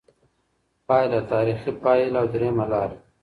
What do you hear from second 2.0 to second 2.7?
او درېیمه